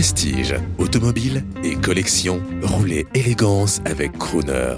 [0.00, 4.76] Prestige, automobile et collection, roulez élégance avec Crooner.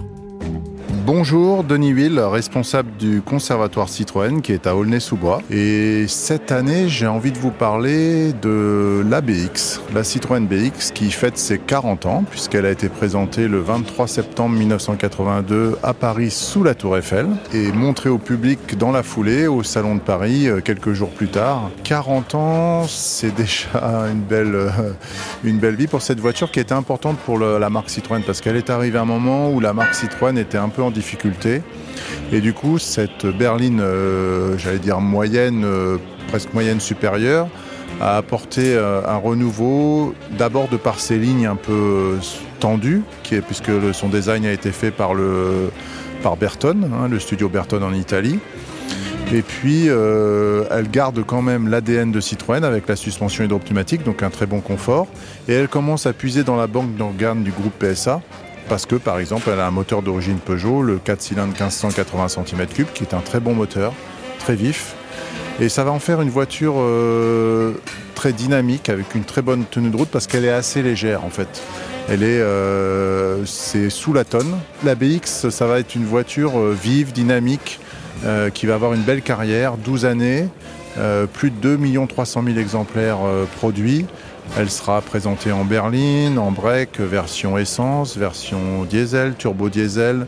[1.04, 5.42] Bonjour, Denis Will, responsable du conservatoire Citroën qui est à Aulnay-sous-Bois.
[5.50, 11.10] Et cette année, j'ai envie de vous parler de la BX, la Citroën BX qui
[11.10, 16.62] fête ses 40 ans puisqu'elle a été présentée le 23 septembre 1982 à Paris sous
[16.62, 20.60] la Tour Eiffel et montrée au public dans la foulée au Salon de Paris euh,
[20.60, 21.70] quelques jours plus tard.
[21.82, 24.92] 40 ans, c'est déjà une belle, euh,
[25.42, 28.56] une belle vie pour cette voiture qui était importante pour la marque Citroën parce qu'elle
[28.56, 31.62] est arrivée à un moment où la marque Citroën était un peu en difficulté.
[32.32, 37.48] Et du coup, cette berline, euh, j'allais dire moyenne, euh, presque moyenne supérieure,
[38.01, 42.18] a apporté euh, un renouveau, d'abord de par ses lignes un peu
[42.59, 45.70] tendues, puisque son design a été fait par, le,
[46.23, 48.38] par Berton, hein, le studio Berton en Italie.
[49.32, 54.29] Et puis, elle garde quand même l'ADN de Citroën avec la suspension hydropneumatique, donc un
[54.29, 55.07] très bon confort.
[55.48, 58.20] Et elle commence à puiser dans la banque d'organes du groupe PSA,
[58.68, 62.85] parce que par exemple elle a un moteur d'origine Peugeot, le 4 cylindres 1580 cm3,
[62.93, 63.93] qui est un très bon moteur,
[64.38, 64.94] très vif.
[65.60, 67.75] Et ça va en faire une voiture euh,
[68.15, 71.31] très dynamique, avec une très bonne tenue de route, parce qu'elle est assez légère en
[71.31, 71.62] fait.
[72.09, 74.59] Elle est, euh, c'est sous la tonne.
[74.84, 77.81] La BX, ça va être une voiture euh, vive, dynamique,
[78.54, 80.47] qui va avoir une belle carrière, 12 années,
[81.32, 83.19] plus de 2 300 000 exemplaires
[83.56, 84.06] produits.
[84.59, 90.26] Elle sera présentée en berline, en break, version essence, version diesel, turbo diesel,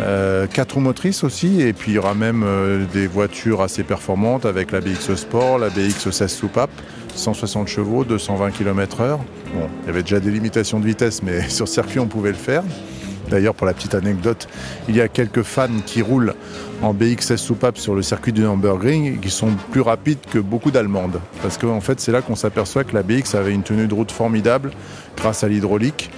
[0.00, 3.82] euh, 4 roues motrices aussi, et puis il y aura même euh, des voitures assez
[3.82, 6.70] performantes avec la BX Sport, la BX 16 soupape,
[7.14, 9.18] 160 chevaux, 220 km/h.
[9.54, 12.36] Bon, il y avait déjà des limitations de vitesse, mais sur circuit on pouvait le
[12.36, 12.62] faire.
[13.30, 14.48] D'ailleurs, pour la petite anecdote,
[14.88, 16.34] il y a quelques fans qui roulent
[16.82, 21.20] en BXS soupape sur le circuit du Nürburgring qui sont plus rapides que beaucoup d'Allemandes.
[21.42, 24.12] Parce qu'en fait, c'est là qu'on s'aperçoit que la BX avait une tenue de route
[24.12, 24.70] formidable
[25.16, 26.10] grâce à l'hydraulique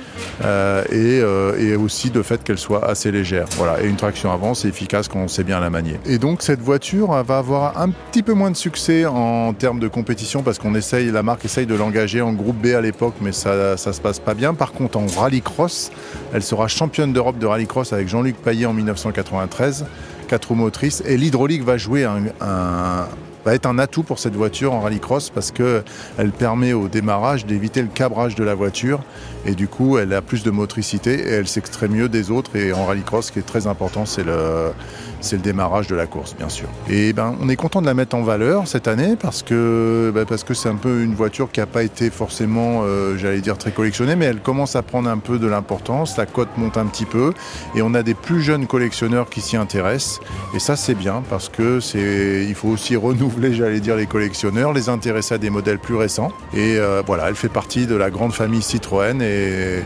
[0.44, 3.46] euh, euh, et, aussi de fait qu'elle soit assez légère.
[3.56, 5.98] Voilà, et une traction avant, c'est efficace quand on sait bien la manier.
[6.04, 9.88] Et donc cette voiture va avoir un petit peu moins de succès en termes de
[9.88, 13.32] compétition parce qu'on essaye, la marque essaye de l'engager en groupe B à l'époque, mais
[13.32, 14.52] ça, ça se passe pas bien.
[14.52, 15.90] Par contre, en rallycross,
[16.34, 19.86] elle sera championne d'Europe de rallycross avec Jean-Luc Paillet en 1993
[20.28, 21.02] quatre roues motrices.
[21.06, 23.06] Et l'hydraulique va jouer un,
[23.44, 27.82] va être un atout pour cette voiture en rallycross parce qu'elle permet au démarrage d'éviter
[27.82, 29.00] le cabrage de la voiture.
[29.46, 32.56] Et du coup elle a plus de motricité et elle s'extrait mieux des autres.
[32.56, 34.72] Et en rallycross ce qui est très important c'est le,
[35.20, 36.68] c'est le démarrage de la course bien sûr.
[36.88, 40.26] Et ben on est content de la mettre en valeur cette année parce que ben,
[40.26, 43.56] parce que c'est un peu une voiture qui n'a pas été forcément euh, j'allais dire
[43.56, 46.86] très collectionnée mais elle commence à prendre un peu de l'importance, la cote monte un
[46.86, 47.32] petit peu
[47.74, 50.20] et on a des plus jeunes collectionneurs qui s'y intéressent.
[50.54, 54.72] Et ça c'est bien parce que c'est il faut aussi renouveler j'allais dire, les collectionneurs,
[54.72, 56.30] les intéresser à des modèles plus récents.
[56.54, 59.82] Et euh, voilà, elle fait partie de la grande famille Citroën et,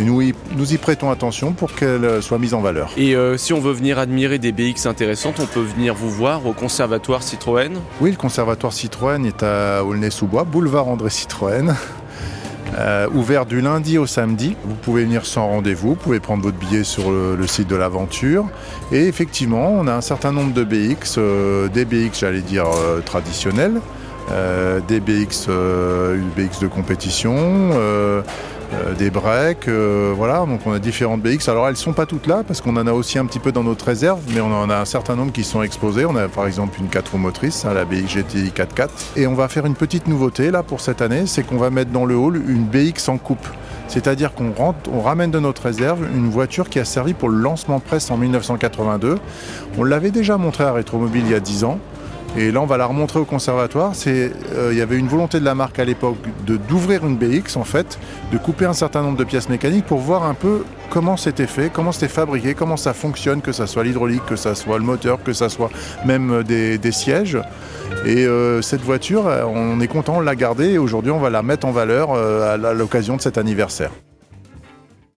[0.00, 2.90] nous, y, nous y prêtons attention pour qu'elle soit mise en valeur.
[2.96, 6.46] Et euh, si on veut venir admirer des BX intéressantes, on peut venir vous voir
[6.46, 7.72] au conservatoire Citroën?
[8.00, 11.74] Oui, le conservatoire Citroën est à Aulnay-sous-Bois, boulevard André Citroën.
[12.78, 14.54] Euh, ouvert du lundi au samedi.
[14.64, 18.46] Vous pouvez venir sans rendez-vous, vous pouvez prendre votre billet sur le, site de l'aventure.
[18.92, 23.00] Et effectivement, on a un certain nombre de BX, euh, des BX, j'allais dire, euh,
[23.00, 23.80] traditionnels,
[24.88, 25.48] des BX,
[26.36, 27.72] BX de compétition
[28.74, 31.48] euh, des breaks, euh, voilà, donc on a différentes BX.
[31.48, 33.62] Alors elles sont pas toutes là parce qu'on en a aussi un petit peu dans
[33.62, 36.04] notre réserve, mais on en a un certain nombre qui sont exposés.
[36.04, 38.88] On a par exemple une 4 roues motrice, hein, la BX GTI 4x4.
[39.14, 41.92] Et on va faire une petite nouveauté là pour cette année, c'est qu'on va mettre
[41.92, 43.46] dans le hall une BX en coupe.
[43.86, 44.52] C'est-à-dire qu'on
[44.92, 48.16] on ramène de notre réserve une voiture qui a servi pour le lancement presse en
[48.16, 49.18] 1982.
[49.78, 51.78] On l'avait déjà montré à Rétromobile il y a 10 ans.
[52.36, 53.92] Et là, on va la remontrer au conservatoire.
[54.06, 56.16] Euh, il y avait une volonté de la marque à l'époque
[56.46, 57.98] d'ouvrir une BX en fait,
[58.32, 61.70] de couper un certain nombre de pièces mécaniques pour voir un peu comment c'était fait,
[61.72, 65.22] comment c'était fabriqué, comment ça fonctionne, que ça soit l'hydraulique, que ça soit le moteur,
[65.22, 65.70] que ça soit
[66.04, 67.38] même des, sièges.
[68.04, 71.42] Et euh, cette voiture, on est content de la garder et aujourd'hui, on va la
[71.42, 73.90] mettre en valeur euh, à l'occasion de cet anniversaire.